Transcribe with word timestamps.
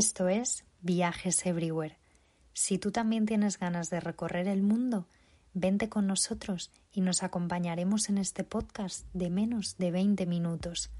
Esto 0.00 0.30
es 0.30 0.64
Viajes 0.80 1.44
Everywhere. 1.44 1.98
Si 2.54 2.78
tú 2.78 2.90
también 2.90 3.26
tienes 3.26 3.58
ganas 3.58 3.90
de 3.90 4.00
recorrer 4.00 4.48
el 4.48 4.62
mundo, 4.62 5.06
vente 5.52 5.90
con 5.90 6.06
nosotros 6.06 6.70
y 6.90 7.02
nos 7.02 7.22
acompañaremos 7.22 8.08
en 8.08 8.16
este 8.16 8.42
podcast 8.42 9.06
de 9.12 9.28
menos 9.28 9.76
de 9.76 9.90
20 9.90 10.24
minutos. 10.24 10.90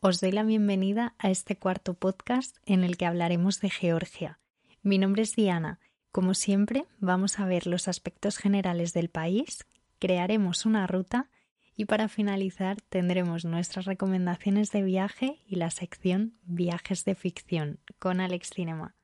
Os 0.00 0.20
doy 0.20 0.32
la 0.32 0.42
bienvenida 0.44 1.14
a 1.18 1.28
este 1.28 1.58
cuarto 1.58 1.92
podcast 1.92 2.56
en 2.64 2.82
el 2.82 2.96
que 2.96 3.04
hablaremos 3.04 3.60
de 3.60 3.68
Georgia. 3.68 4.38
Mi 4.82 4.96
nombre 4.96 5.20
es 5.20 5.36
Diana 5.36 5.80
como 6.12 6.34
siempre, 6.34 6.84
vamos 7.00 7.40
a 7.40 7.46
ver 7.46 7.66
los 7.66 7.88
aspectos 7.88 8.36
generales 8.36 8.92
del 8.92 9.08
país, 9.08 9.66
crearemos 9.98 10.66
una 10.66 10.86
ruta 10.86 11.30
y 11.74 11.86
para 11.86 12.08
finalizar 12.08 12.80
tendremos 12.82 13.46
nuestras 13.46 13.86
recomendaciones 13.86 14.70
de 14.72 14.82
viaje 14.82 15.40
y 15.46 15.56
la 15.56 15.70
sección 15.70 16.34
Viajes 16.44 17.06
de 17.06 17.14
ficción 17.14 17.80
con 17.98 18.20
Alex 18.20 18.50
Cinema. 18.50 18.94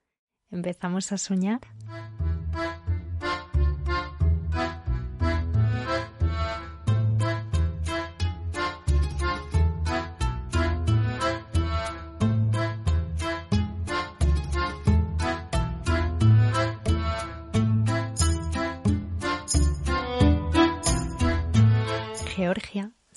¿Empezamos 0.51 1.11
a 1.11 1.19
soñar? 1.19 1.61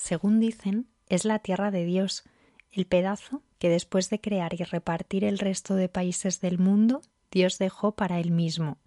Según 0.02 0.40
dicen, 0.40 0.88
es 1.08 1.24
la 1.24 1.38
tierra 1.38 1.70
de 1.70 1.84
Dios, 1.84 2.24
el 2.72 2.86
pedazo 2.86 3.40
que 3.60 3.68
después 3.68 4.10
de 4.10 4.20
crear 4.20 4.52
y 4.52 4.64
repartir 4.64 5.22
el 5.22 5.38
resto 5.38 5.76
de 5.76 5.88
países 5.88 6.40
del 6.40 6.58
mundo, 6.58 7.02
Dios 7.30 7.58
dejó 7.58 7.92
para 7.92 8.18
él 8.18 8.32
mismo. 8.32 8.78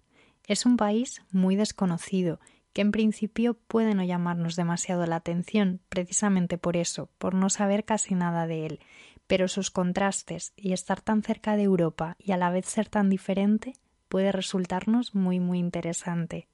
Es 0.46 0.66
un 0.66 0.76
país 0.76 1.22
muy 1.30 1.56
desconocido, 1.56 2.38
que 2.74 2.82
en 2.82 2.92
principio 2.92 3.54
puede 3.54 3.94
no 3.94 4.04
llamarnos 4.04 4.56
demasiado 4.56 5.06
la 5.06 5.16
atención, 5.16 5.80
precisamente 5.88 6.58
por 6.58 6.76
eso, 6.76 7.08
por 7.16 7.34
no 7.34 7.48
saber 7.48 7.86
casi 7.86 8.14
nada 8.14 8.46
de 8.46 8.66
él, 8.66 8.80
pero 9.26 9.48
sus 9.48 9.70
contrastes 9.70 10.52
y 10.54 10.74
estar 10.74 11.00
tan 11.00 11.22
cerca 11.22 11.56
de 11.56 11.62
Europa 11.62 12.16
y 12.18 12.32
a 12.32 12.36
la 12.36 12.50
vez 12.50 12.66
ser 12.66 12.90
tan 12.90 13.08
diferente 13.08 13.72
puede 14.10 14.32
resultarnos 14.32 15.14
muy 15.14 15.40
muy 15.40 15.60
interesante. 15.60 16.46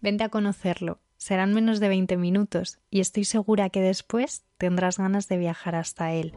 Vente 0.00 0.24
a 0.24 0.28
conocerlo, 0.28 0.98
Serán 1.22 1.54
menos 1.54 1.78
de 1.78 1.86
20 1.88 2.16
minutos 2.16 2.80
y 2.90 2.98
estoy 2.98 3.22
segura 3.22 3.70
que 3.70 3.80
después 3.80 4.42
tendrás 4.58 4.98
ganas 4.98 5.28
de 5.28 5.38
viajar 5.38 5.76
hasta 5.76 6.10
él. 6.10 6.34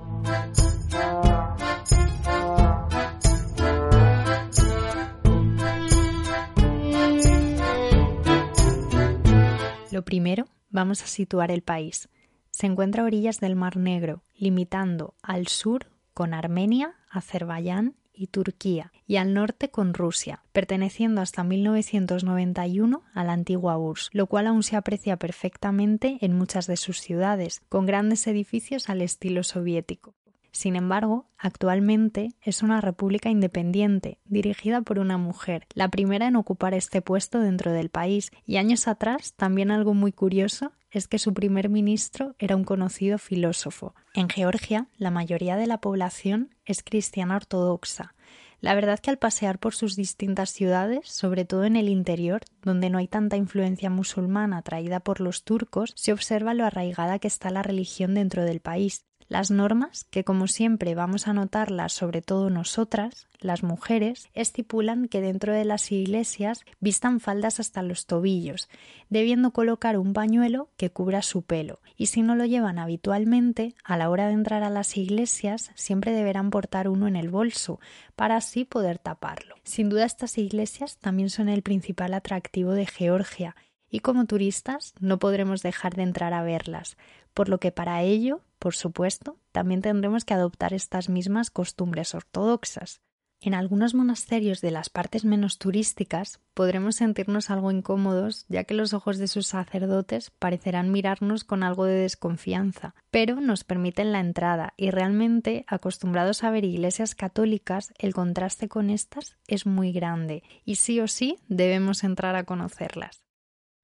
Lo 9.90 10.06
primero, 10.06 10.46
vamos 10.70 11.02
a 11.02 11.08
situar 11.08 11.50
el 11.50 11.64
país. 11.64 12.08
Se 12.52 12.68
encuentra 12.68 13.02
a 13.02 13.06
orillas 13.08 13.40
del 13.40 13.56
Mar 13.56 13.78
Negro, 13.78 14.22
limitando 14.36 15.16
al 15.24 15.48
sur 15.48 15.88
con 16.14 16.36
Armenia, 16.36 16.94
Azerbaiyán 17.10 17.96
y 18.16 18.28
Turquía, 18.28 18.92
y 19.08 19.18
al 19.18 19.34
norte 19.34 19.70
con 19.70 19.94
Rusia, 19.94 20.44
perteneciendo 20.52 21.22
hasta 21.22 21.44
1991 21.44 23.04
a 23.14 23.24
la 23.24 23.34
antigua 23.34 23.78
URSS, 23.78 24.10
lo 24.14 24.28
cual 24.28 24.48
aún 24.48 24.64
se 24.64 24.76
aprecia 24.76 25.18
perfectamente 25.18 26.18
en 26.22 26.38
muchas 26.38 26.68
de 26.68 26.78
sus 26.78 27.00
ciudades, 27.00 27.62
con 27.70 27.86
grandes 27.86 28.26
edificios 28.28 28.90
al 28.90 29.02
estilo 29.02 29.44
soviético. 29.44 30.16
Sin 30.56 30.78
embargo, 30.78 31.26
actualmente 31.38 32.30
es 32.42 32.64
una 32.64 32.80
república 32.80 33.30
independiente, 33.30 34.20
dirigida 34.24 34.82
por 34.82 35.00
una 35.00 35.18
mujer, 35.18 35.68
la 35.74 35.90
primera 35.90 36.28
en 36.28 36.38
ocupar 36.38 36.74
este 36.74 37.02
puesto 37.02 37.42
dentro 37.42 37.74
del 37.74 37.90
país, 37.90 38.32
y 38.46 38.56
años 38.56 38.88
atrás 38.88 39.34
también 39.34 39.70
algo 39.70 39.94
muy 39.94 40.14
curioso 40.14 40.72
es 40.96 41.08
que 41.10 41.20
su 41.20 41.34
primer 41.34 41.70
ministro 41.70 42.36
era 42.40 42.56
un 42.56 42.64
conocido 42.64 43.18
filósofo. 43.18 43.94
En 44.14 44.30
Georgia, 44.30 44.88
la 44.98 45.12
mayoría 45.12 45.58
de 45.58 45.68
la 45.68 45.82
población 45.82 46.56
es 46.64 46.84
cristiana 46.84 47.36
ortodoxa. 47.36 48.16
La 48.62 48.74
verdad 48.74 49.00
que 49.00 49.10
al 49.10 49.18
pasear 49.18 49.60
por 49.60 49.76
sus 49.76 49.98
distintas 49.98 50.52
ciudades, 50.52 51.08
sobre 51.08 51.44
todo 51.44 51.66
en 51.66 51.76
el 51.76 51.90
interior, 51.90 52.42
donde 52.62 52.90
no 52.90 52.98
hay 52.98 53.08
tanta 53.08 53.36
influencia 53.36 53.90
musulmana 53.90 54.62
traída 54.62 55.02
por 55.02 55.20
los 55.20 55.44
turcos, 55.44 55.92
se 55.96 56.14
observa 56.14 56.54
lo 56.54 56.66
arraigada 56.66 57.20
que 57.20 57.28
está 57.28 57.50
la 57.52 57.62
religión 57.62 58.14
dentro 58.14 58.44
del 58.44 58.62
país, 58.62 59.06
las 59.28 59.50
normas, 59.50 60.06
que 60.12 60.24
como 60.24 60.48
siempre 60.48 60.94
vamos 60.94 61.28
a 61.28 61.34
notarlas 61.34 61.94
sobre 61.94 62.22
todo 62.22 62.50
nosotras, 62.50 63.28
las 63.40 63.64
mujeres, 63.64 64.30
estipulan 64.34 65.08
que 65.08 65.22
dentro 65.22 65.54
de 65.54 65.66
las 65.66 65.92
iglesias 65.92 66.64
vistan 66.80 67.20
faldas 67.20 67.60
hasta 67.60 67.82
los 67.82 68.06
tobillos, 68.06 68.70
debiendo 69.10 69.52
colocar 69.52 69.98
un 69.98 70.14
pañuelo 70.14 70.70
que 70.78 70.90
cubra 70.90 71.22
su 71.22 71.42
pelo, 71.42 71.80
y 71.98 72.08
si 72.08 72.22
no 72.22 72.36
lo 72.36 72.46
llevan 72.46 72.80
habitualmente, 72.80 73.76
a 73.84 73.98
la 73.98 74.10
hora 74.10 74.28
de 74.28 74.34
entrar 74.34 74.64
a 74.64 74.70
las 74.70 74.96
iglesias 74.98 75.72
siempre 75.76 76.12
deberán 76.12 76.50
portar 76.50 76.88
uno 76.88 77.08
en 77.08 77.16
el 77.16 77.30
bolso, 77.30 77.80
para 78.16 78.38
así 78.38 78.66
poder 78.66 79.00
taparlo. 79.00 79.56
Sin 79.64 79.90
duda 79.90 80.06
estas 80.06 80.38
iglesias 80.38 80.98
también 80.98 81.30
son 81.30 81.50
el 81.50 81.62
principal 81.62 82.14
atractivo 82.14 82.74
de 82.74 82.86
Georgia, 82.86 83.56
y 83.90 84.00
como 84.00 84.26
turistas 84.26 84.94
no 85.00 85.20
podremos 85.20 85.62
dejar 85.62 85.96
de 85.96 86.04
entrar 86.04 86.34
a 86.34 86.44
verlas, 86.44 86.98
por 87.36 87.50
lo 87.50 87.60
que 87.60 87.72
para 87.72 88.02
ello, 88.02 88.42
por 88.58 88.74
supuesto, 88.74 89.38
también 89.52 89.82
tendremos 89.82 90.26
que 90.26 90.34
adoptar 90.34 90.74
estas 90.74 91.10
mismas 91.10 91.52
costumbres 91.52 92.16
ortodoxas. 92.16 93.02
En 93.42 93.54
algunos 93.54 93.94
monasterios 93.94 94.62
de 94.62 94.72
las 94.72 94.90
partes 94.90 95.26
menos 95.26 95.60
turísticas 95.60 96.40
podremos 96.54 96.96
sentirnos 96.96 97.50
algo 97.52 97.70
incómodos, 97.70 98.46
ya 98.48 98.64
que 98.64 98.74
los 98.74 98.94
ojos 98.94 99.18
de 99.18 99.28
sus 99.28 99.48
sacerdotes 99.48 100.32
parecerán 100.32 100.92
mirarnos 100.92 101.44
con 101.44 101.62
algo 101.62 101.84
de 101.86 101.96
desconfianza, 101.96 102.96
pero 103.12 103.42
nos 103.42 103.66
permiten 103.66 104.14
la 104.14 104.22
entrada 104.22 104.74
y 104.78 104.90
realmente, 104.90 105.66
acostumbrados 105.68 106.44
a 106.44 106.50
ver 106.50 106.64
iglesias 106.64 107.14
católicas, 107.14 107.94
el 108.00 108.14
contraste 108.14 108.70
con 108.70 108.90
estas 108.90 109.36
es 109.48 109.66
muy 109.66 109.92
grande 109.92 110.42
y 110.64 110.76
sí 110.76 111.02
o 111.02 111.08
sí 111.10 111.38
debemos 111.50 112.06
entrar 112.06 112.38
a 112.38 112.46
conocerlas. 112.46 113.25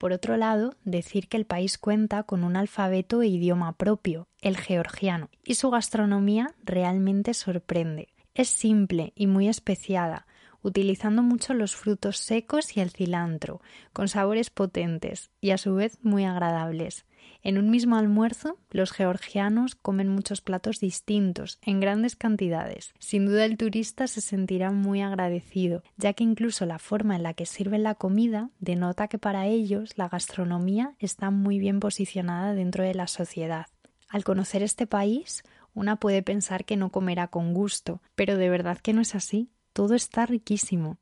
Por 0.02 0.14
otro 0.14 0.36
lado, 0.36 0.74
decir 0.84 1.28
que 1.28 1.38
el 1.38 1.46
país 1.46 1.78
cuenta 1.78 2.24
con 2.24 2.44
un 2.44 2.56
alfabeto 2.56 3.22
e 3.22 3.28
idioma 3.28 3.74
propio, 3.74 4.28
el 4.42 4.58
georgiano, 4.58 5.30
y 5.44 5.54
su 5.54 5.70
gastronomía 5.70 6.56
realmente 6.64 7.36
sorprende. 7.36 8.08
Es 8.34 8.50
simple 8.50 9.14
y 9.16 9.28
muy 9.28 9.48
especiada, 9.48 10.26
utilizando 10.64 11.22
mucho 11.22 11.54
los 11.54 11.76
frutos 11.76 12.18
secos 12.18 12.76
y 12.76 12.80
el 12.80 12.90
cilantro, 12.90 13.62
con 13.94 14.08
sabores 14.08 14.50
potentes 14.50 15.30
y 15.40 15.52
a 15.52 15.60
su 15.60 15.76
vez 15.76 16.00
muy 16.02 16.26
agradables. 16.26 17.06
En 17.44 17.58
un 17.58 17.72
mismo 17.72 17.96
almuerzo, 17.96 18.60
los 18.70 18.92
georgianos 18.92 19.74
comen 19.74 20.10
muchos 20.10 20.42
platos 20.42 20.80
distintos, 20.80 21.58
en 21.64 21.80
grandes 21.80 22.16
cantidades. 22.16 22.94
Sin 23.00 23.26
duda 23.26 23.46
el 23.46 23.58
turista 23.58 24.06
se 24.06 24.22
sentirá 24.22 24.72
muy 24.72 25.02
agradecido, 25.02 25.82
ya 25.98 26.14
que 26.14 26.24
incluso 26.24 26.68
la 26.68 26.78
forma 26.78 27.16
en 27.16 27.24
la 27.24 27.34
que 27.34 27.48
sirven 27.48 27.82
la 27.82 27.96
comida 27.96 28.52
denota 28.60 29.08
que 29.08 29.18
para 29.18 29.48
ellos 29.48 29.98
la 29.98 30.08
gastronomía 30.08 30.96
está 31.00 31.32
muy 31.32 31.58
bien 31.58 31.80
posicionada 31.80 32.54
dentro 32.54 32.84
de 32.84 32.94
la 32.94 33.08
sociedad. 33.08 33.66
Al 34.08 34.24
conocer 34.24 34.62
este 34.62 34.86
país, 34.86 35.44
una 35.74 35.96
puede 35.96 36.22
pensar 36.22 36.64
que 36.64 36.78
no 36.78 36.92
comerá 36.92 37.28
con 37.30 37.54
gusto, 37.54 38.02
pero 38.14 38.38
de 38.38 38.50
verdad 38.50 38.78
que 38.78 38.94
no 38.94 39.02
es 39.02 39.16
así. 39.16 39.50
Todo 39.74 39.96
está 39.96 40.26
riquísimo. 40.26 40.98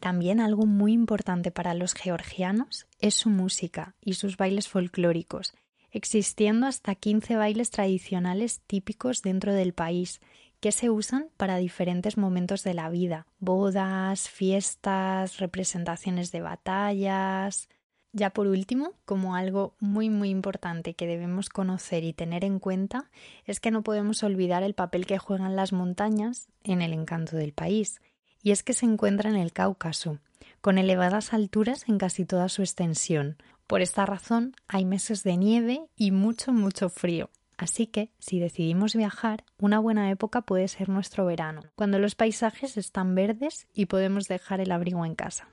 También 0.00 0.40
algo 0.40 0.64
muy 0.64 0.92
importante 0.92 1.50
para 1.50 1.74
los 1.74 1.94
georgianos 1.94 2.86
es 3.00 3.14
su 3.14 3.30
música 3.30 3.94
y 4.00 4.14
sus 4.14 4.36
bailes 4.36 4.68
folclóricos, 4.68 5.54
existiendo 5.90 6.66
hasta 6.66 6.94
15 6.94 7.36
bailes 7.36 7.70
tradicionales 7.70 8.60
típicos 8.66 9.22
dentro 9.22 9.52
del 9.54 9.72
país, 9.72 10.20
que 10.60 10.72
se 10.72 10.90
usan 10.90 11.28
para 11.36 11.56
diferentes 11.56 12.16
momentos 12.16 12.62
de 12.62 12.74
la 12.74 12.90
vida, 12.90 13.26
bodas, 13.38 14.28
fiestas, 14.28 15.38
representaciones 15.38 16.32
de 16.32 16.40
batallas. 16.40 17.68
Ya 18.12 18.30
por 18.30 18.46
último, 18.46 18.94
como 19.04 19.34
algo 19.34 19.74
muy 19.78 20.10
muy 20.10 20.30
importante 20.30 20.94
que 20.94 21.06
debemos 21.06 21.48
conocer 21.48 22.04
y 22.04 22.12
tener 22.12 22.44
en 22.44 22.58
cuenta, 22.58 23.10
es 23.44 23.60
que 23.60 23.70
no 23.70 23.82
podemos 23.82 24.22
olvidar 24.22 24.62
el 24.62 24.74
papel 24.74 25.06
que 25.06 25.18
juegan 25.18 25.56
las 25.56 25.72
montañas 25.72 26.48
en 26.64 26.82
el 26.82 26.92
encanto 26.92 27.36
del 27.36 27.52
país 27.52 28.00
y 28.42 28.50
es 28.50 28.62
que 28.62 28.72
se 28.72 28.86
encuentra 28.86 29.30
en 29.30 29.36
el 29.36 29.52
Cáucaso, 29.52 30.18
con 30.60 30.78
elevadas 30.78 31.32
alturas 31.32 31.88
en 31.88 31.98
casi 31.98 32.24
toda 32.24 32.48
su 32.48 32.62
extensión. 32.62 33.36
Por 33.66 33.82
esta 33.82 34.06
razón 34.06 34.54
hay 34.66 34.84
meses 34.84 35.22
de 35.22 35.36
nieve 35.36 35.82
y 35.96 36.10
mucho, 36.10 36.52
mucho 36.52 36.88
frío. 36.88 37.30
Así 37.56 37.88
que, 37.88 38.12
si 38.20 38.38
decidimos 38.38 38.94
viajar, 38.94 39.44
una 39.58 39.80
buena 39.80 40.10
época 40.10 40.42
puede 40.42 40.68
ser 40.68 40.88
nuestro 40.88 41.26
verano, 41.26 41.62
cuando 41.74 41.98
los 41.98 42.14
paisajes 42.14 42.76
están 42.76 43.16
verdes 43.16 43.66
y 43.74 43.86
podemos 43.86 44.28
dejar 44.28 44.60
el 44.60 44.70
abrigo 44.70 45.04
en 45.04 45.16
casa. 45.16 45.48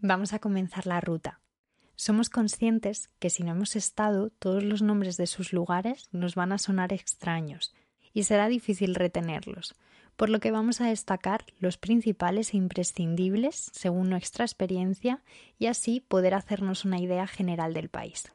Vamos 0.00 0.32
a 0.32 0.38
comenzar 0.38 0.86
la 0.86 1.02
ruta. 1.02 1.40
Somos 2.00 2.30
conscientes 2.30 3.10
que 3.18 3.28
si 3.28 3.42
no 3.42 3.50
hemos 3.50 3.74
estado, 3.74 4.30
todos 4.30 4.62
los 4.62 4.82
nombres 4.82 5.16
de 5.16 5.26
sus 5.26 5.52
lugares 5.52 6.08
nos 6.12 6.36
van 6.36 6.52
a 6.52 6.58
sonar 6.58 6.92
extraños 6.92 7.74
y 8.14 8.22
será 8.22 8.46
difícil 8.46 8.94
retenerlos, 8.94 9.74
por 10.14 10.28
lo 10.30 10.38
que 10.38 10.52
vamos 10.52 10.80
a 10.80 10.86
destacar 10.86 11.44
los 11.58 11.76
principales 11.76 12.54
e 12.54 12.56
imprescindibles 12.56 13.72
según 13.72 14.10
nuestra 14.10 14.44
experiencia 14.44 15.24
y 15.58 15.66
así 15.66 15.98
poder 15.98 16.34
hacernos 16.34 16.84
una 16.84 17.00
idea 17.00 17.26
general 17.26 17.74
del 17.74 17.88
país. 17.88 18.32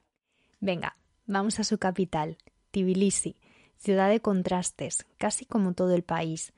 Venga, 0.60 0.98
vamos 1.26 1.58
a 1.62 1.64
su 1.64 1.78
capital, 1.78 2.38
Tbilisi, 2.72 3.38
ciudad 3.78 4.10
de 4.10 4.20
contrastes, 4.20 5.06
casi 5.18 5.46
como 5.46 5.74
todo 5.74 5.96
el 5.96 6.04
país. 6.04 6.52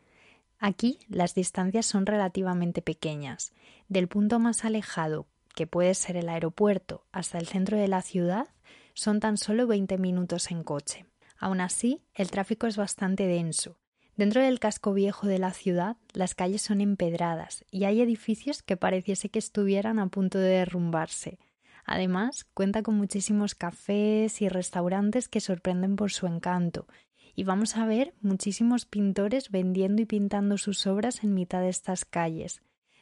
Aquí 0.57 0.97
las 1.07 1.35
distancias 1.35 1.85
son 1.85 2.07
relativamente 2.07 2.81
pequeñas. 2.81 3.53
Del 3.89 4.07
punto 4.07 4.39
más 4.39 4.65
alejado, 4.65 5.27
que 5.55 5.67
puede 5.67 5.95
ser 5.95 6.17
el 6.17 6.29
aeropuerto, 6.29 7.05
hasta 7.11 7.39
el 7.39 7.47
centro 7.47 7.77
de 7.77 7.87
la 7.87 8.01
ciudad, 8.01 8.47
son 8.93 9.19
tan 9.19 9.37
solo 9.37 9.65
20 9.67 9.97
minutos 9.97 10.51
en 10.51 10.63
coche. 10.63 11.05
Aún 11.37 11.61
así, 11.61 12.01
el 12.13 12.29
tráfico 12.29 12.67
es 12.67 12.77
bastante 12.77 13.25
denso. 13.25 13.77
Dentro 14.15 14.41
del 14.41 14.59
casco 14.59 14.93
viejo 14.93 15.27
de 15.27 15.39
la 15.39 15.51
ciudad, 15.51 15.97
las 16.13 16.35
calles 16.35 16.61
son 16.61 16.79
empedradas 16.79 17.65
y 17.69 17.83
hay 17.83 17.99
edificios 18.01 18.63
que 18.63 18.77
pareciese 18.77 19.29
que 19.29 19.39
estuvieran 19.39 19.99
a 19.99 20.07
punto 20.07 20.37
de 20.37 20.49
derrumbarse. 20.49 21.39
Además, 21.85 22.45
cuenta 22.53 22.81
con 22.81 22.95
muchísimos 22.95 23.55
cafés 23.55 24.41
y 24.41 24.49
restaurantes 24.49 25.27
que 25.27 25.41
sorprenden 25.41 25.97
por 25.97 26.11
su 26.11 26.27
encanto, 26.27 26.87
y 27.35 27.43
vamos 27.43 27.75
a 27.75 27.85
ver 27.85 28.13
muchísimos 28.21 28.85
pintores 28.85 29.51
vendiendo 29.51 30.01
y 30.01 30.05
pintando 30.05 30.57
sus 30.57 30.87
obras 30.87 31.23
en 31.23 31.33
mitad 31.33 31.59
de 31.59 31.69
estas 31.69 32.05
calles. 32.05 32.61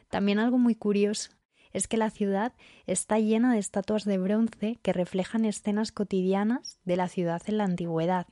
También 0.09 0.39
algo 0.39 0.57
muy 0.57 0.73
curioso 0.73 1.29
es 1.73 1.87
que 1.87 1.97
la 1.97 2.09
ciudad 2.09 2.53
está 2.85 3.19
llena 3.19 3.53
de 3.53 3.59
estatuas 3.59 4.05
de 4.05 4.17
bronce 4.17 4.79
que 4.81 4.93
reflejan 4.93 5.45
escenas 5.45 5.91
cotidianas 5.91 6.79
de 6.85 6.95
la 6.95 7.07
ciudad 7.09 7.41
en 7.47 7.57
la 7.57 7.65
antigüedad. 7.65 8.27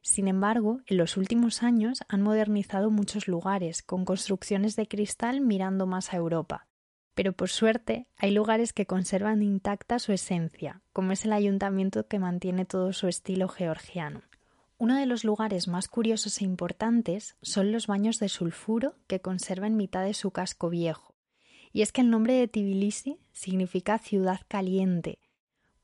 Sin 0.00 0.28
embargo, 0.28 0.80
en 0.86 0.96
los 0.96 1.16
últimos 1.16 1.62
años 1.62 2.02
han 2.08 2.22
modernizado 2.22 2.90
muchos 2.90 3.28
lugares, 3.28 3.82
con 3.82 4.04
construcciones 4.04 4.76
de 4.76 4.86
cristal 4.86 5.40
mirando 5.40 5.86
más 5.86 6.14
a 6.14 6.16
Europa. 6.16 6.66
Pero 7.14 7.32
por 7.32 7.48
suerte 7.48 8.06
hay 8.16 8.30
lugares 8.30 8.72
que 8.72 8.86
conservan 8.86 9.42
intacta 9.42 9.98
su 9.98 10.12
esencia, 10.12 10.82
como 10.92 11.12
es 11.12 11.24
el 11.24 11.32
ayuntamiento 11.32 12.06
que 12.06 12.20
mantiene 12.20 12.64
todo 12.64 12.92
su 12.92 13.08
estilo 13.08 13.48
georgiano. 13.48 14.22
Uno 14.78 14.96
de 14.96 15.06
los 15.06 15.24
lugares 15.24 15.66
más 15.66 15.88
curiosos 15.88 16.40
e 16.40 16.44
importantes 16.44 17.36
son 17.42 17.72
los 17.72 17.88
baños 17.88 18.20
de 18.20 18.28
sulfuro 18.28 18.94
que 19.08 19.20
conserva 19.20 19.66
en 19.66 19.76
mitad 19.76 20.04
de 20.04 20.14
su 20.14 20.30
casco 20.30 20.70
viejo. 20.70 21.07
Y 21.78 21.82
es 21.82 21.92
que 21.92 22.00
el 22.00 22.10
nombre 22.10 22.34
de 22.34 22.48
Tbilisi 22.48 23.20
significa 23.30 23.98
ciudad 23.98 24.40
caliente. 24.48 25.20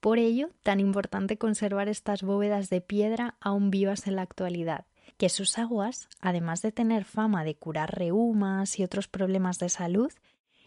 Por 0.00 0.19
ello, 0.19 0.50
tan 0.64 0.81
importante 0.81 1.38
conservar 1.38 1.88
estas 1.88 2.25
bóvedas 2.25 2.69
de 2.69 2.81
piedra 2.81 3.37
aún 3.41 3.70
vivas 3.70 4.08
en 4.08 4.17
la 4.17 4.23
actualidad, 4.23 4.87
que 5.19 5.29
sus 5.29 5.56
aguas, 5.56 6.08
además 6.20 6.62
de 6.62 6.73
tener 6.73 7.05
fama 7.05 7.44
de 7.44 7.55
curar 7.55 7.96
reumas 7.96 8.76
y 8.81 8.82
otros 8.82 9.06
problemas 9.06 9.61
de 9.61 9.69
salud, 9.69 10.12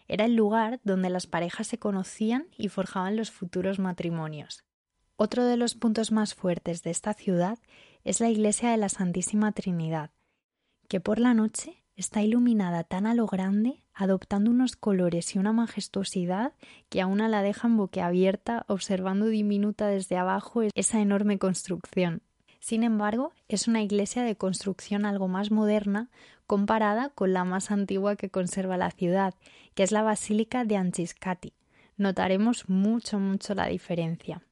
era 0.06 0.24
el 0.24 0.34
lugar 0.34 0.80
donde 0.82 1.10
las 1.10 1.26
parejas 1.26 1.66
se 1.66 1.78
conocían 1.78 2.46
y 2.56 2.68
forjaban 2.68 3.14
los 3.14 3.30
futuros 3.30 3.78
matrimonios. 3.78 4.64
Otro 5.16 5.44
de 5.44 5.58
los 5.58 5.74
puntos 5.74 6.10
más 6.10 6.34
fuertes 6.34 6.82
de 6.82 6.88
esta 6.88 7.12
ciudad 7.12 7.58
es 8.02 8.20
la 8.20 8.30
iglesia 8.30 8.70
de 8.70 8.78
la 8.78 8.88
Santísima 8.88 9.52
Trinidad, 9.52 10.10
que 10.88 11.00
por 11.00 11.18
la 11.18 11.34
noche 11.34 11.84
está 11.98 12.22
iluminada 12.22 12.84
tan 12.84 13.06
a 13.06 13.14
lo 13.14 13.26
grande, 13.26 13.82
adoptando 13.92 14.52
unos 14.52 14.76
colores 14.76 15.34
y 15.34 15.38
una 15.38 15.52
majestuosidad 15.52 16.52
que 16.88 17.02
a 17.02 17.06
una 17.08 17.28
la 17.28 17.42
dejan 17.42 17.76
boquiabierta 17.76 18.64
observando 18.68 19.26
diminuta 19.26 19.88
desde 19.88 20.16
abajo 20.16 20.62
esa 20.74 21.00
enorme 21.00 21.38
construcción. 21.38 22.22
Sin 22.60 22.84
embargo, 22.84 23.32
es 23.48 23.66
una 23.66 23.82
iglesia 23.82 24.22
de 24.22 24.36
construcción 24.36 25.04
algo 25.04 25.26
más 25.26 25.50
moderna 25.50 26.08
comparada 26.46 27.10
con 27.10 27.32
la 27.32 27.44
más 27.44 27.72
antigua 27.72 28.14
que 28.14 28.30
conserva 28.30 28.76
la 28.76 28.92
ciudad, 28.92 29.34
que 29.74 29.82
es 29.82 29.90
la 29.90 30.02
Basílica 30.02 30.64
de 30.64 30.76
Anciscati. 30.76 31.52
Notaremos 31.96 32.68
mucho, 32.68 33.18
mucho 33.18 33.54
la 33.54 33.66
diferencia. 33.66 34.42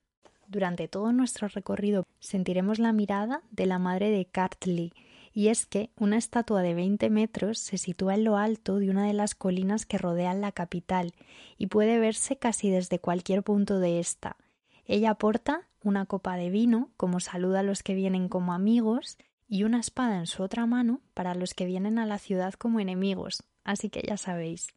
Durante 0.49 0.89
todo 0.89 1.13
nuestro 1.13 1.47
recorrido 1.47 2.05
sentiremos 2.19 2.81
la 2.81 2.93
mirada 2.93 3.43
de 3.51 3.67
la 3.67 3.79
madre 3.79 4.11
de 4.11 4.25
Kartli, 4.25 4.93
y 5.37 5.49
es 5.49 5.67
que 5.67 5.91
una 5.99 6.17
estatua 6.17 6.63
de 6.63 6.73
20 6.73 7.11
metros 7.11 7.59
se 7.59 7.77
sitúa 7.77 8.15
en 8.15 8.25
lo 8.25 8.39
alto 8.39 8.79
de 8.79 8.89
una 8.89 9.07
de 9.07 9.13
las 9.13 9.35
colinas 9.35 9.85
que 9.85 9.99
rodean 9.99 10.41
la 10.41 10.51
capital 10.51 11.13
y 11.59 11.67
puede 11.67 11.99
verse 11.99 12.39
casi 12.39 12.71
desde 12.71 13.01
cualquier 13.01 13.43
punto 13.43 13.79
de 13.79 14.01
esta. 14.01 14.39
Ella 14.87 15.13
porta 15.13 15.69
una 15.83 16.07
copa 16.07 16.39
de 16.39 16.49
vino 16.49 16.89
como 16.97 17.21
saluda 17.21 17.61
a 17.61 17.63
los 17.63 17.83
que 17.83 17.95
vienen 17.95 18.31
como 18.31 18.55
amigos 18.55 19.19
y 19.47 19.65
una 19.65 19.79
espada 19.79 20.21
en 20.21 20.27
su 20.27 20.43
otra 20.43 20.65
mano 20.65 21.03
para 21.13 21.35
los 21.35 21.53
que 21.53 21.67
vienen 21.67 21.99
a 21.99 22.07
la 22.07 22.17
ciudad 22.17 22.55
como 22.55 22.81
enemigos, 22.81 23.43
así 23.63 23.91
que 23.91 24.03
ya 24.09 24.17
sabéis. 24.17 24.69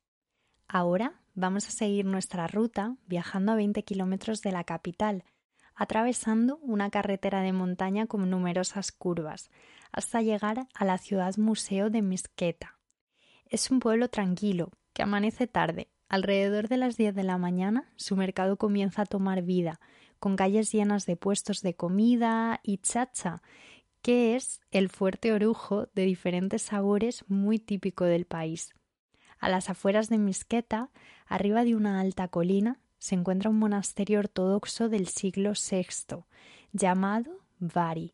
Ahora 0.67 1.21
vamos 1.35 1.69
a 1.69 1.71
seguir 1.71 2.03
nuestra 2.03 2.47
ruta 2.47 2.97
viajando 3.07 3.53
a 3.53 3.55
20 3.55 3.81
kilómetros 3.83 4.41
de 4.41 4.51
la 4.51 4.65
capital, 4.65 5.23
atravesando 5.79 6.57
una 6.57 6.89
carretera 6.89 7.39
de 7.39 7.53
montaña 7.53 8.05
con 8.05 8.29
numerosas 8.29 8.91
curvas, 8.91 9.49
hasta 9.93 10.21
llegar 10.21 10.67
a 10.75 10.83
la 10.83 10.97
ciudad 10.97 11.37
museo 11.37 11.89
de 11.89 12.01
Misqueta. 12.01 12.77
Es 13.45 13.71
un 13.71 13.79
pueblo 13.79 14.09
tranquilo, 14.09 14.71
que 14.91 15.03
amanece 15.03 15.47
tarde. 15.47 15.87
Alrededor 16.09 16.67
de 16.67 16.75
las 16.75 16.97
diez 16.97 17.15
de 17.15 17.23
la 17.23 17.37
mañana 17.37 17.93
su 17.95 18.17
mercado 18.17 18.57
comienza 18.57 19.03
a 19.03 19.05
tomar 19.05 19.41
vida, 19.41 19.79
con 20.19 20.35
calles 20.35 20.69
llenas 20.73 21.05
de 21.05 21.15
puestos 21.15 21.61
de 21.61 21.73
comida 21.73 22.59
y 22.61 22.79
chacha, 22.79 23.41
que 24.01 24.35
es 24.35 24.59
el 24.71 24.89
fuerte 24.89 25.31
orujo 25.31 25.87
de 25.95 26.03
diferentes 26.03 26.61
sabores 26.61 27.23
muy 27.29 27.57
típico 27.57 28.03
del 28.03 28.25
país. 28.25 28.73
A 29.39 29.47
las 29.47 29.69
afueras 29.69 30.09
de 30.09 30.17
Misqueta, 30.17 30.89
arriba 31.25 31.63
de 31.63 31.77
una 31.77 32.01
alta 32.01 32.27
colina, 32.27 32.81
se 32.99 33.15
encuentra 33.15 33.49
un 33.49 33.57
monasterio 33.57 34.19
ortodoxo 34.19 34.89
del 34.89 35.07
siglo 35.07 35.53
VI 35.53 36.25
llamado 36.73 37.31
Vari, 37.59 38.13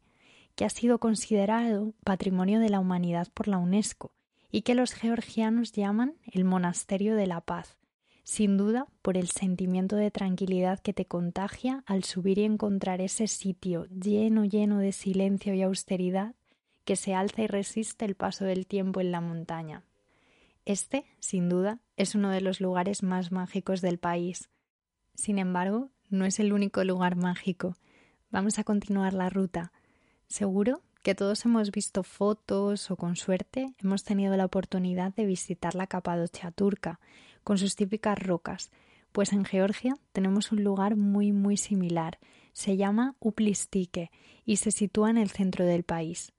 que 0.56 0.66
ha 0.66 0.70
sido 0.70 1.00
considerado 1.00 1.94
Patrimonio 2.04 2.60
de 2.60 2.70
la 2.70 2.80
Humanidad 2.80 3.28
por 3.34 3.48
la 3.48 3.58
UNESCO 3.58 4.12
y 4.52 4.62
que 4.62 4.76
los 4.76 4.94
georgianos 4.94 5.74
llaman 5.74 6.16
el 6.32 6.46
Monasterio 6.46 7.16
de 7.16 7.28
la 7.28 7.42
Paz, 7.42 7.78
sin 8.24 8.58
duda 8.58 8.88
por 9.02 9.18
el 9.18 9.28
sentimiento 9.28 9.98
de 9.98 10.12
tranquilidad 10.12 10.80
que 10.80 10.94
te 10.94 11.06
contagia 11.06 11.84
al 11.86 12.04
subir 12.04 12.38
y 12.38 12.44
encontrar 12.44 13.02
ese 13.02 13.28
sitio 13.28 13.86
lleno, 13.88 14.46
lleno 14.46 14.80
de 14.80 14.94
silencio 14.94 15.54
y 15.54 15.62
austeridad 15.62 16.36
que 16.86 16.96
se 16.96 17.14
alza 17.14 17.42
y 17.42 17.48
resiste 17.48 18.06
el 18.06 18.16
paso 18.16 18.46
del 18.46 18.66
tiempo 18.66 19.02
en 19.02 19.12
la 19.12 19.20
montaña. 19.20 19.84
Este, 20.64 21.06
sin 21.20 21.50
duda, 21.50 21.80
es 21.98 22.16
uno 22.16 22.30
de 22.30 22.42
los 22.42 22.62
lugares 22.62 23.04
más 23.04 23.32
mágicos 23.32 23.82
del 23.82 24.00
país, 24.00 24.50
sin 25.16 25.40
embargo, 25.40 25.90
no 26.10 26.26
es 26.26 26.40
el 26.40 26.54
único 26.54 26.84
lugar 26.84 27.16
mágico. 27.16 27.76
Vamos 28.32 28.60
a 28.60 28.64
continuar 28.64 29.14
la 29.14 29.30
ruta. 29.30 29.72
Seguro 30.28 30.82
que 31.04 31.16
todos 31.16 31.46
hemos 31.46 31.72
visto 31.72 32.04
fotos 32.04 32.90
o 32.90 32.96
con 32.96 33.16
suerte 33.16 33.74
hemos 33.82 34.04
tenido 34.04 34.36
la 34.36 34.46
oportunidad 34.46 35.14
de 35.14 35.26
visitar 35.26 35.76
la 35.76 35.88
Capadocia 35.88 36.52
turca, 36.52 37.00
con 37.44 37.58
sus 37.58 37.76
típicas 37.76 38.18
rocas, 38.18 38.72
pues 39.12 39.32
en 39.32 39.46
Georgia 39.46 39.96
tenemos 40.12 40.52
un 40.52 40.64
lugar 40.64 40.98
muy 40.98 41.32
muy 41.32 41.56
similar. 41.56 42.20
Se 42.52 42.76
llama 42.76 43.16
Uplistike 43.20 44.12
y 44.46 44.58
se 44.58 44.72
sitúa 44.72 45.10
en 45.10 45.18
el 45.18 45.30
centro 45.30 45.64
del 45.64 45.84
país. 45.84 46.34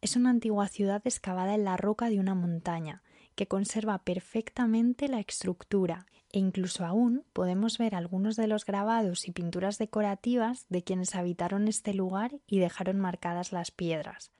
Es 0.00 0.16
una 0.16 0.30
antigua 0.30 0.66
ciudad 0.66 1.00
excavada 1.04 1.54
en 1.54 1.64
la 1.64 1.76
roca 1.76 2.08
de 2.08 2.18
una 2.18 2.34
montaña, 2.34 3.04
que 3.34 3.48
conserva 3.48 3.98
perfectamente 3.98 5.08
la 5.08 5.20
estructura 5.20 6.06
e 6.30 6.38
incluso 6.38 6.84
aún 6.84 7.24
podemos 7.32 7.78
ver 7.78 7.94
algunos 7.94 8.36
de 8.36 8.46
los 8.46 8.64
grabados 8.64 9.28
y 9.28 9.32
pinturas 9.32 9.78
decorativas 9.78 10.66
de 10.68 10.82
quienes 10.82 11.14
habitaron 11.14 11.68
este 11.68 11.94
lugar 11.94 12.40
y 12.46 12.58
dejaron 12.58 12.98
marcadas 12.98 13.52
las 13.52 13.70
piedras. 13.70 14.32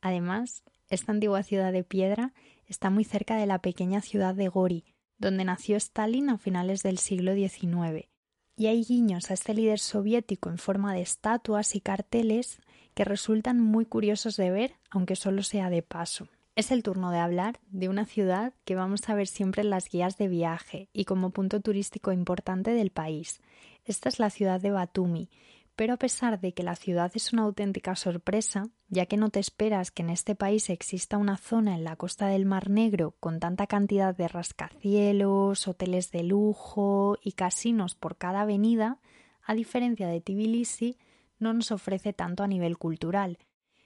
Además, 0.00 0.64
esta 0.90 1.12
antigua 1.12 1.42
ciudad 1.42 1.72
de 1.72 1.84
piedra 1.84 2.34
está 2.66 2.90
muy 2.90 3.04
cerca 3.04 3.36
de 3.36 3.46
la 3.46 3.60
pequeña 3.60 4.00
ciudad 4.00 4.34
de 4.34 4.48
Gori, 4.48 4.84
donde 5.18 5.44
nació 5.44 5.76
Stalin 5.76 6.30
a 6.30 6.38
finales 6.38 6.82
del 6.82 6.98
siglo 6.98 7.34
XIX, 7.34 8.08
y 8.56 8.66
hay 8.66 8.84
guiños 8.84 9.30
a 9.30 9.34
este 9.34 9.54
líder 9.54 9.78
soviético 9.78 10.50
en 10.50 10.58
forma 10.58 10.94
de 10.94 11.02
estatuas 11.02 11.74
y 11.74 11.80
carteles 11.80 12.60
que 12.94 13.04
resultan 13.04 13.60
muy 13.60 13.86
curiosos 13.86 14.36
de 14.36 14.50
ver, 14.50 14.74
aunque 14.90 15.16
solo 15.16 15.42
sea 15.42 15.70
de 15.70 15.82
paso. 15.82 16.28
Es 16.56 16.70
el 16.70 16.84
turno 16.84 17.10
de 17.10 17.18
hablar 17.18 17.58
de 17.70 17.88
una 17.88 18.06
ciudad 18.06 18.54
que 18.64 18.76
vamos 18.76 19.08
a 19.08 19.14
ver 19.16 19.26
siempre 19.26 19.62
en 19.62 19.70
las 19.70 19.88
guías 19.88 20.18
de 20.18 20.28
viaje 20.28 20.88
y 20.92 21.04
como 21.04 21.30
punto 21.30 21.60
turístico 21.60 22.12
importante 22.12 22.70
del 22.70 22.90
país. 22.90 23.40
Esta 23.84 24.08
es 24.08 24.20
la 24.20 24.30
ciudad 24.30 24.60
de 24.60 24.70
Batumi, 24.70 25.30
pero 25.74 25.94
a 25.94 25.96
pesar 25.96 26.40
de 26.40 26.54
que 26.54 26.62
la 26.62 26.76
ciudad 26.76 27.10
es 27.14 27.32
una 27.32 27.42
auténtica 27.42 27.96
sorpresa, 27.96 28.68
ya 28.88 29.06
que 29.06 29.16
no 29.16 29.30
te 29.30 29.40
esperas 29.40 29.90
que 29.90 30.02
en 30.02 30.10
este 30.10 30.36
país 30.36 30.70
exista 30.70 31.18
una 31.18 31.38
zona 31.38 31.74
en 31.74 31.82
la 31.82 31.96
costa 31.96 32.28
del 32.28 32.46
Mar 32.46 32.70
Negro 32.70 33.16
con 33.18 33.40
tanta 33.40 33.66
cantidad 33.66 34.16
de 34.16 34.28
rascacielos, 34.28 35.66
hoteles 35.66 36.12
de 36.12 36.22
lujo 36.22 37.18
y 37.20 37.32
casinos 37.32 37.96
por 37.96 38.16
cada 38.16 38.42
avenida, 38.42 39.00
a 39.42 39.54
diferencia 39.54 40.06
de 40.06 40.20
Tbilisi, 40.20 40.98
no 41.40 41.52
nos 41.52 41.72
ofrece 41.72 42.12
tanto 42.12 42.44
a 42.44 42.46
nivel 42.46 42.78
cultural, 42.78 43.38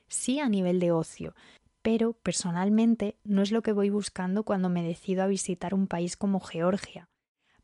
sí 0.06 0.38
a 0.38 0.50
nivel 0.50 0.80
de 0.80 0.92
ocio, 0.92 1.34
pero 1.82 2.12
personalmente 2.12 3.16
no 3.24 3.42
es 3.42 3.52
lo 3.52 3.62
que 3.62 3.72
voy 3.72 3.90
buscando 3.90 4.44
cuando 4.44 4.68
me 4.68 4.82
decido 4.82 5.22
a 5.22 5.26
visitar 5.26 5.74
un 5.74 5.86
país 5.86 6.16
como 6.16 6.40
Georgia. 6.40 7.08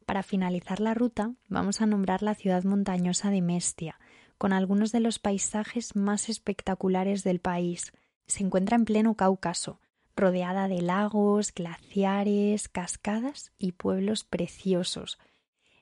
Para 0.07 0.23
finalizar 0.23 0.81
la 0.81 0.95
ruta, 0.95 1.33
vamos 1.49 1.81
a 1.81 1.87
nombrar 1.87 2.23
la 2.23 2.35
ciudad 2.35 2.65
montañosa 2.65 3.31
de 3.31 3.41
Mestia, 3.41 3.99
con 4.39 4.53
algunos 4.53 4.93
de 4.93 5.01
los 5.01 5.19
paisajes 5.19 5.97
más 5.97 6.29
espectaculares 6.29 7.25
del 7.25 7.41
país. 7.41 7.93
Se 8.27 8.43
encuentra 8.43 8.77
en 8.77 8.85
pleno 8.85 9.15
Cáucaso, 9.15 9.81
rodeada 10.17 10.69
de 10.69 10.83
lagos, 10.83 11.53
glaciares, 11.53 12.69
cascadas 12.69 13.53
y 13.59 13.73
pueblos 13.73 14.25
preciosos. 14.25 15.19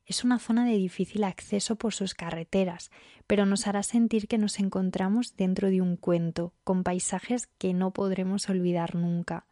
Es 0.05 0.25
una 0.25 0.39
zona 0.39 0.65
de 0.65 0.73
difícil 0.73 1.25
acceso 1.25 1.77
por 1.77 1.95
sus 1.95 2.15
carreteras, 2.15 2.91
pero 3.27 3.47
nos 3.47 3.67
hará 3.67 3.83
sentir 3.83 4.27
que 4.27 4.39
nos 4.39 4.59
encontramos 4.59 5.37
dentro 5.37 5.69
de 5.71 5.81
un 5.81 5.97
cuento, 5.97 6.53
con 6.65 6.83
paisajes 6.83 7.47
que 7.59 7.73
no 7.73 7.93
podremos 7.93 8.49
olvidar 8.49 8.95
nunca. 8.95 9.47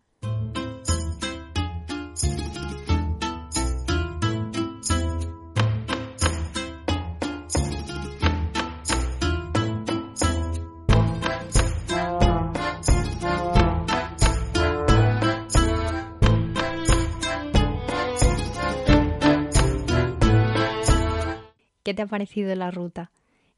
¿Qué 21.82 21.94
te 21.94 22.02
ha 22.02 22.06
parecido 22.06 22.54
la 22.54 22.70
ruta? 22.70 23.10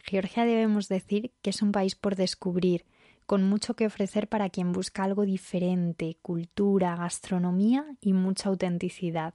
Georgia 0.05 0.45
debemos 0.45 0.89
decir 0.89 1.33
que 1.43 1.51
es 1.51 1.63
un 1.63 1.73
país 1.73 1.95
por 1.95 2.17
descubrir, 2.17 2.85
con 3.27 3.43
mucho 3.43 3.75
que 3.75 3.87
ofrecer 3.87 4.29
para 4.29 4.51
quien 4.51 4.73
busca 4.73 5.05
algo 5.05 5.25
diferente, 5.25 6.19
cultura, 6.23 6.97
gastronomía 6.97 7.85
y 8.01 8.13
mucha 8.13 8.49
autenticidad. 8.49 9.35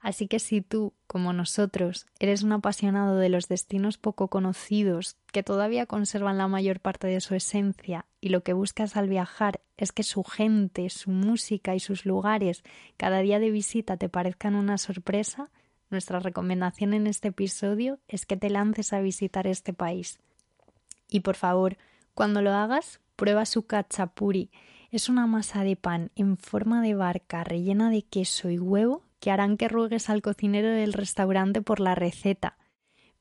Así 0.00 0.28
que 0.28 0.38
si 0.38 0.60
tú, 0.60 0.92
como 1.06 1.32
nosotros, 1.32 2.06
eres 2.20 2.42
un 2.42 2.52
apasionado 2.52 3.16
de 3.16 3.28
los 3.28 3.48
destinos 3.48 3.98
poco 3.98 4.28
conocidos, 4.28 5.16
que 5.32 5.42
todavía 5.42 5.86
conservan 5.86 6.38
la 6.38 6.48
mayor 6.48 6.80
parte 6.80 7.06
de 7.08 7.20
su 7.20 7.34
esencia, 7.34 8.06
y 8.20 8.28
lo 8.28 8.42
que 8.42 8.52
buscas 8.52 8.96
al 8.96 9.08
viajar 9.08 9.60
es 9.76 9.92
que 9.92 10.02
su 10.02 10.22
gente, 10.22 10.90
su 10.90 11.10
música 11.10 11.74
y 11.74 11.80
sus 11.80 12.06
lugares 12.06 12.62
cada 12.96 13.20
día 13.20 13.38
de 13.38 13.50
visita 13.50 13.96
te 13.96 14.08
parezcan 14.08 14.54
una 14.54 14.78
sorpresa, 14.78 15.50
nuestra 15.96 16.20
recomendación 16.20 16.92
en 16.92 17.06
este 17.06 17.28
episodio 17.28 18.00
es 18.06 18.26
que 18.26 18.36
te 18.36 18.50
lances 18.50 18.92
a 18.92 19.00
visitar 19.00 19.46
este 19.46 19.72
país. 19.72 20.18
Y 21.08 21.20
por 21.20 21.36
favor, 21.36 21.78
cuando 22.12 22.42
lo 22.42 22.52
hagas, 22.52 23.00
prueba 23.16 23.46
su 23.46 23.66
cachapuri. 23.66 24.50
Es 24.90 25.08
una 25.08 25.26
masa 25.26 25.64
de 25.64 25.74
pan 25.74 26.10
en 26.14 26.36
forma 26.36 26.82
de 26.82 26.94
barca 26.94 27.44
rellena 27.44 27.88
de 27.88 28.02
queso 28.02 28.50
y 28.50 28.58
huevo 28.58 29.04
que 29.20 29.30
harán 29.30 29.56
que 29.56 29.68
ruegues 29.68 30.10
al 30.10 30.20
cocinero 30.20 30.68
del 30.68 30.92
restaurante 30.92 31.62
por 31.62 31.80
la 31.80 31.94
receta. 31.94 32.58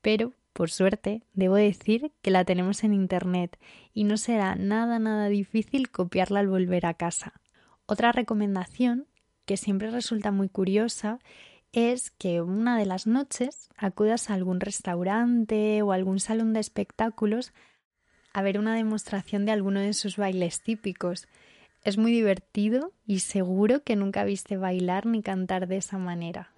Pero, 0.02 0.34
por 0.52 0.70
suerte, 0.70 1.24
debo 1.32 1.56
decir 1.56 2.12
que 2.22 2.30
la 2.30 2.44
tenemos 2.44 2.84
en 2.84 2.94
Internet 2.94 3.58
y 3.94 4.04
no 4.04 4.18
será 4.18 4.56
nada 4.56 5.00
nada 5.00 5.30
difícil 5.30 5.92
copiarla 5.92 6.42
al 6.42 6.50
volver 6.50 6.88
a 6.88 6.94
casa. 6.94 7.40
Otra 7.86 8.12
recomendación, 8.12 9.08
que 9.46 9.56
siempre 9.56 9.92
resulta 9.92 10.32
muy 10.32 10.50
curiosa, 10.50 11.20
es 11.76 12.12
que 12.12 12.42
una 12.42 12.80
de 12.80 12.86
las 12.86 13.06
noches 13.06 13.68
acudas 13.76 14.30
a 14.30 14.34
algún 14.34 14.62
restaurante 14.62 15.82
o 15.82 15.92
algún 15.92 16.22
salón 16.22 16.54
de 16.54 16.62
espectáculos 16.62 17.52
a 18.32 18.42
ver 18.42 18.58
una 18.58 18.76
demostración 18.76 19.46
de 19.46 19.52
alguno 19.52 19.82
de 19.82 19.94
sus 19.94 20.16
bailes 20.16 20.62
típicos. 20.62 21.28
Es 21.84 21.98
muy 21.98 22.14
divertido 22.14 22.94
y 23.06 23.20
seguro 23.20 23.84
que 23.84 23.98
nunca 23.98 24.24
viste 24.24 24.56
bailar 24.56 25.06
ni 25.06 25.22
cantar 25.22 25.68
de 25.68 25.76
esa 25.78 25.98
manera. 25.98 26.55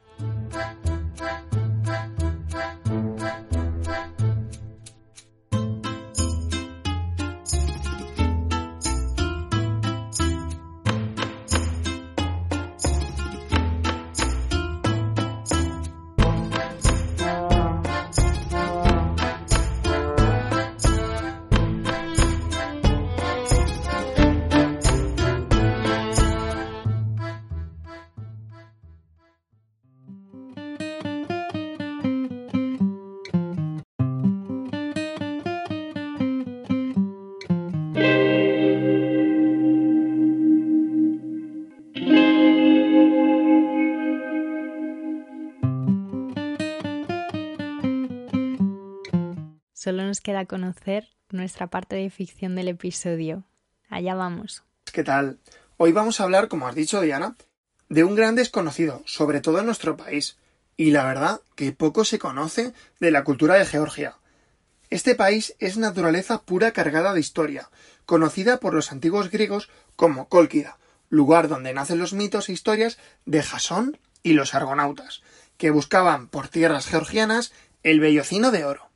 Nos 50.08 50.22
queda 50.22 50.46
conocer 50.46 51.10
nuestra 51.30 51.68
parte 51.68 51.98
de 51.98 52.10
ficción 52.10 52.56
del 52.56 52.70
episodio. 52.70 53.44
Allá 53.90 54.16
vamos. 54.16 54.64
¿Qué 54.92 55.04
tal? 55.04 55.38
Hoy 55.76 55.92
vamos 55.92 56.20
a 56.20 56.24
hablar, 56.24 56.48
como 56.48 56.68
has 56.68 56.76
dicho 56.76 57.02
Diana, 57.02 57.36
de 57.90 58.04
un 58.04 58.16
gran 58.16 58.36
desconocido, 58.36 59.04
sobre 59.06 59.42
todo 59.42 59.60
en 59.60 59.66
nuestro 59.66 59.98
país, 59.98 60.38
y 60.78 60.92
la 60.92 61.04
verdad 61.04 61.42
que 61.56 61.74
poco 61.74 62.06
se 62.06 62.20
conoce 62.20 62.74
de 63.00 63.12
la 63.12 63.24
cultura 63.24 63.56
de 63.56 63.66
Georgia. 63.66 64.16
Este 64.90 65.16
país 65.16 65.56
es 65.60 65.78
naturaleza 65.78 66.44
pura 66.44 66.72
cargada 66.72 67.14
de 67.14 67.20
historia, 67.20 67.70
conocida 68.06 68.60
por 68.60 68.74
los 68.74 68.92
antiguos 68.94 69.30
griegos 69.30 69.70
como 69.98 70.30
Cólquida, 70.30 70.78
lugar 71.10 71.50
donde 71.50 71.74
nacen 71.74 72.00
los 72.00 72.14
mitos 72.14 72.48
e 72.48 72.54
historias 72.54 72.98
de 73.26 73.44
Jasón 73.44 74.00
y 74.24 74.34
los 74.34 74.56
argonautas, 74.56 75.22
que 75.58 75.72
buscaban 75.72 76.28
por 76.28 76.48
tierras 76.48 76.88
georgianas 76.88 77.52
el 77.84 78.00
bellocino 78.00 78.52
de 78.52 78.64
oro. 78.64 78.88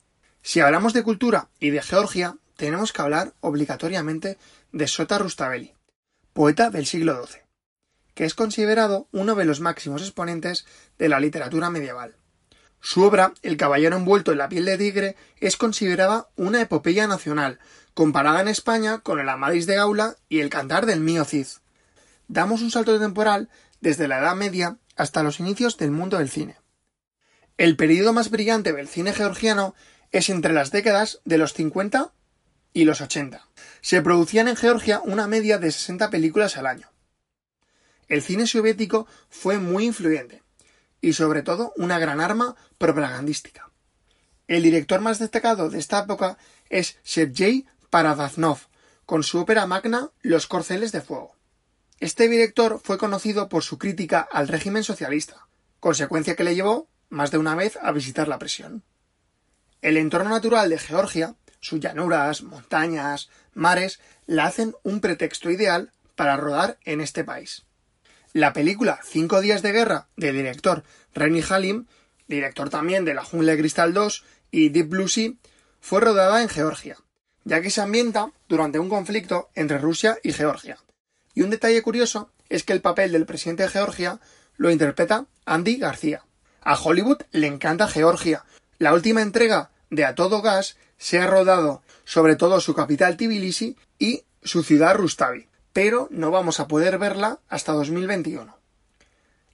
Si 0.41 0.59
hablamos 0.59 0.93
de 0.93 1.03
cultura 1.03 1.49
y 1.59 1.69
de 1.69 1.81
Georgia, 1.81 2.35
tenemos 2.57 2.93
que 2.93 3.01
hablar 3.01 3.33
obligatoriamente 3.41 4.37
de 4.71 4.87
Sota 4.87 5.19
Rustaveli, 5.19 5.73
poeta 6.33 6.69
del 6.69 6.85
siglo 6.85 7.25
XII, 7.25 7.41
que 8.15 8.25
es 8.25 8.33
considerado 8.33 9.07
uno 9.11 9.35
de 9.35 9.45
los 9.45 9.59
máximos 9.59 10.01
exponentes 10.01 10.65
de 10.97 11.09
la 11.09 11.19
literatura 11.19 11.69
medieval. 11.69 12.15
Su 12.79 13.03
obra, 13.03 13.33
El 13.43 13.57
caballero 13.57 13.95
envuelto 13.95 14.31
en 14.31 14.39
la 14.39 14.49
piel 14.49 14.65
de 14.65 14.77
tigre, 14.77 15.15
es 15.39 15.55
considerada 15.57 16.27
una 16.35 16.61
epopeya 16.61 17.05
nacional, 17.05 17.59
comparada 17.93 18.41
en 18.41 18.47
España 18.47 18.99
con 18.99 19.19
el 19.19 19.29
Amadís 19.29 19.67
de 19.67 19.75
Gaula 19.75 20.15
y 20.27 20.39
el 20.39 20.49
Cantar 20.49 20.87
del 20.87 21.01
Mío 21.01 21.23
Cid. 21.23 21.45
Damos 22.27 22.63
un 22.63 22.71
salto 22.71 22.99
temporal 22.99 23.49
desde 23.81 24.07
la 24.07 24.17
Edad 24.17 24.35
Media 24.35 24.77
hasta 24.95 25.21
los 25.21 25.39
inicios 25.39 25.77
del 25.77 25.91
mundo 25.91 26.17
del 26.17 26.29
cine. 26.29 26.57
El 27.57 27.75
período 27.75 28.13
más 28.13 28.31
brillante 28.31 28.73
del 28.73 28.87
cine 28.87 29.13
georgiano 29.13 29.75
es 30.11 30.29
entre 30.29 30.53
las 30.53 30.71
décadas 30.71 31.21
de 31.25 31.37
los 31.37 31.53
50 31.53 32.13
y 32.73 32.85
los 32.85 33.01
80. 33.01 33.47
Se 33.81 34.01
producían 34.01 34.47
en 34.47 34.55
Georgia 34.55 35.01
una 35.03 35.27
media 35.27 35.57
de 35.57 35.71
60 35.71 36.09
películas 36.09 36.57
al 36.57 36.67
año. 36.67 36.89
El 38.07 38.21
cine 38.21 38.45
soviético 38.45 39.07
fue 39.29 39.57
muy 39.57 39.85
influyente 39.85 40.43
y 40.99 41.13
sobre 41.13 41.43
todo 41.43 41.73
una 41.77 41.97
gran 41.97 42.19
arma 42.19 42.55
propagandística. 42.77 43.71
El 44.47 44.63
director 44.63 45.01
más 45.01 45.19
destacado 45.19 45.69
de 45.69 45.79
esta 45.79 45.99
época 45.99 46.37
es 46.69 46.97
Sergei 47.03 47.65
Paradaznov, 47.89 48.59
con 49.05 49.23
su 49.23 49.39
ópera 49.39 49.65
magna 49.65 50.11
Los 50.21 50.47
corceles 50.47 50.91
de 50.91 51.01
fuego. 51.01 51.35
Este 51.99 52.27
director 52.27 52.81
fue 52.83 52.97
conocido 52.97 53.47
por 53.47 53.63
su 53.63 53.77
crítica 53.77 54.27
al 54.31 54.47
régimen 54.47 54.83
socialista, 54.83 55.47
consecuencia 55.79 56.35
que 56.35 56.43
le 56.43 56.55
llevó 56.55 56.89
más 57.09 57.31
de 57.31 57.37
una 57.37 57.55
vez 57.55 57.77
a 57.81 57.91
visitar 57.91 58.27
la 58.27 58.39
prisión. 58.39 58.83
El 59.81 59.97
entorno 59.97 60.29
natural 60.29 60.69
de 60.69 60.77
Georgia, 60.77 61.35
sus 61.59 61.79
llanuras, 61.79 62.43
montañas, 62.43 63.29
mares, 63.53 63.99
la 64.27 64.45
hacen 64.45 64.75
un 64.83 65.01
pretexto 65.01 65.49
ideal 65.49 65.91
para 66.15 66.37
rodar 66.37 66.77
en 66.85 67.01
este 67.01 67.23
país. 67.23 67.65
La 68.33 68.53
película 68.53 68.99
Cinco 69.03 69.41
días 69.41 69.61
de 69.61 69.71
guerra 69.71 70.07
del 70.15 70.35
director 70.35 70.83
Reni 71.13 71.41
Halim, 71.47 71.87
director 72.27 72.69
también 72.69 73.05
de 73.05 73.13
La 73.13 73.23
jungla 73.23 73.53
de 73.53 73.57
cristal 73.57 73.93
2 73.93 74.23
y 74.51 74.69
Deep 74.69 74.87
Blue 74.87 75.07
Sea, 75.07 75.33
fue 75.81 75.99
rodada 75.99 76.41
en 76.41 76.49
Georgia, 76.49 76.97
ya 77.43 77.61
que 77.61 77.71
se 77.71 77.81
ambienta 77.81 78.31
durante 78.47 78.79
un 78.79 78.87
conflicto 78.87 79.49
entre 79.55 79.79
Rusia 79.79 80.17
y 80.23 80.31
Georgia. 80.31 80.77
Y 81.33 81.41
un 81.41 81.49
detalle 81.49 81.81
curioso 81.81 82.31
es 82.49 82.63
que 82.63 82.73
el 82.73 82.81
papel 82.81 83.11
del 83.11 83.25
presidente 83.25 83.63
de 83.63 83.69
Georgia 83.69 84.19
lo 84.57 84.69
interpreta 84.69 85.25
Andy 85.45 85.77
García. 85.77 86.23
A 86.61 86.79
Hollywood 86.79 87.23
le 87.31 87.47
encanta 87.47 87.87
Georgia. 87.87 88.45
La 88.81 88.95
última 88.95 89.21
entrega 89.21 89.69
de 89.91 90.05
A 90.05 90.15
Todo 90.15 90.41
Gas 90.41 90.75
se 90.97 91.19
ha 91.19 91.27
rodado 91.27 91.83
sobre 92.03 92.35
todo 92.35 92.59
su 92.59 92.73
capital 92.73 93.15
Tbilisi 93.15 93.77
y 93.99 94.23
su 94.41 94.63
ciudad 94.63 94.95
Rustavi, 94.95 95.47
pero 95.71 96.07
no 96.09 96.31
vamos 96.31 96.59
a 96.59 96.67
poder 96.67 96.97
verla 96.97 97.41
hasta 97.47 97.73
2021. 97.73 98.57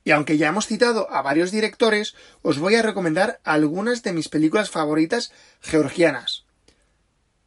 Y 0.05 0.11
aunque 0.11 0.37
ya 0.37 0.47
hemos 0.47 0.65
citado 0.65 1.11
a 1.11 1.21
varios 1.23 1.51
directores, 1.51 2.15
os 2.41 2.57
voy 2.57 2.75
a 2.75 2.81
recomendar 2.81 3.41
algunas 3.43 4.01
de 4.01 4.13
mis 4.13 4.29
películas 4.29 4.69
favoritas 4.69 5.33
georgianas. 5.59 6.45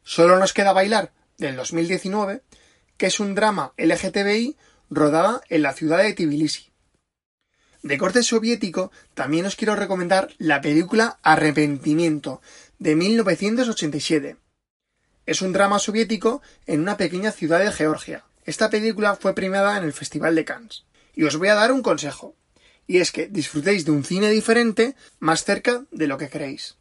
Solo 0.03 0.37
nos 0.37 0.53
queda 0.53 0.73
bailar, 0.73 1.13
del 1.39 1.55
2019, 1.55 2.43
que 2.97 3.07
es 3.07 3.19
un 3.19 3.33
drama 3.33 3.73
LGTBI 3.77 4.55
rodada 4.91 5.41
en 5.49 5.63
la 5.63 5.73
ciudad 5.73 6.03
de 6.03 6.13
Tbilisi. 6.13 6.70
De 7.83 7.97
corte 7.97 8.23
soviético, 8.23 8.91
también 9.13 9.45
os 9.45 9.55
quiero 9.55 9.75
recomendar 9.75 10.29
la 10.37 10.61
película 10.61 11.19
Arrepentimiento, 11.23 12.41
de 12.77 12.95
1987. 12.95 14.37
Es 15.25 15.41
un 15.41 15.53
drama 15.53 15.79
soviético 15.79 16.41
en 16.65 16.81
una 16.81 16.97
pequeña 16.97 17.31
ciudad 17.31 17.59
de 17.59 17.71
Georgia. 17.71 18.25
Esta 18.45 18.69
película 18.69 19.15
fue 19.15 19.35
premiada 19.35 19.77
en 19.77 19.83
el 19.83 19.93
Festival 19.93 20.35
de 20.35 20.45
Cannes. 20.45 20.85
Y 21.15 21.23
os 21.23 21.37
voy 21.37 21.49
a 21.49 21.55
dar 21.55 21.71
un 21.71 21.81
consejo 21.81 22.35
y 22.87 22.97
es 22.97 23.11
que 23.11 23.27
disfrutéis 23.27 23.85
de 23.85 23.91
un 23.91 24.03
cine 24.03 24.29
diferente 24.29 24.95
más 25.19 25.45
cerca 25.45 25.85
de 25.91 26.07
lo 26.07 26.17
que 26.17 26.29
queréis. 26.29 26.75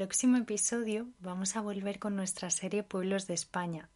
Próximo 0.00 0.38
episodio 0.38 1.08
vamos 1.18 1.56
a 1.56 1.60
volver 1.60 1.98
con 1.98 2.16
nuestra 2.16 2.48
serie 2.48 2.82
Pueblos 2.82 3.26
de 3.26 3.34
España. 3.34 3.90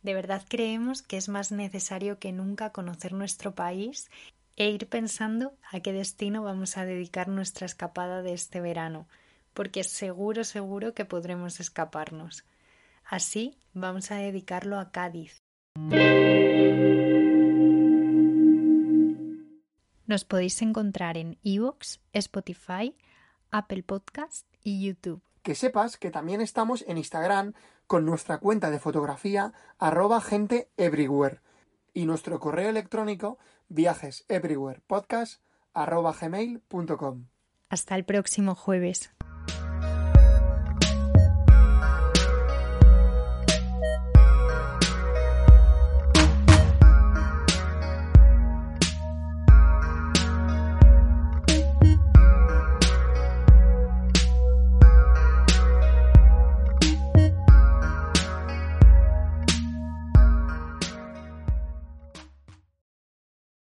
De 0.00 0.14
verdad 0.14 0.44
creemos 0.48 1.02
que 1.02 1.16
es 1.16 1.28
más 1.28 1.50
necesario 1.50 2.20
que 2.20 2.30
nunca 2.30 2.70
conocer 2.70 3.12
nuestro 3.12 3.52
país 3.56 4.12
e 4.54 4.70
ir 4.70 4.88
pensando 4.88 5.52
a 5.72 5.80
qué 5.80 5.92
destino 5.92 6.44
vamos 6.44 6.76
a 6.76 6.84
dedicar 6.84 7.26
nuestra 7.26 7.66
escapada 7.66 8.22
de 8.22 8.32
este 8.32 8.60
verano, 8.60 9.08
porque 9.52 9.82
seguro, 9.82 10.44
seguro 10.44 10.94
que 10.94 11.04
podremos 11.04 11.58
escaparnos. 11.58 12.44
Así 13.04 13.58
vamos 13.74 14.12
a 14.12 14.18
dedicarlo 14.18 14.78
a 14.78 14.92
Cádiz. 14.92 15.42
Nos 20.06 20.24
podéis 20.24 20.62
encontrar 20.62 21.16
en 21.16 21.38
Evox, 21.42 21.98
Spotify, 22.12 22.94
Apple 23.50 23.82
Podcast 23.82 24.46
y 24.62 24.86
YouTube. 24.86 25.20
Que 25.42 25.54
sepas 25.54 25.96
que 25.96 26.10
también 26.10 26.40
estamos 26.40 26.84
en 26.86 26.98
Instagram 26.98 27.54
con 27.86 28.04
nuestra 28.04 28.38
cuenta 28.38 28.70
de 28.70 28.78
fotografía 28.78 29.52
arroba 29.78 30.20
gente 30.20 30.68
everywhere 30.76 31.40
y 31.92 32.06
nuestro 32.06 32.38
correo 32.38 32.68
electrónico 32.68 33.38
viajeseverywherepodcast 33.68 35.42
arroba 35.74 36.14
gmail.com. 36.20 37.26
Hasta 37.68 37.94
el 37.94 38.04
próximo 38.04 38.54
jueves. 38.54 39.10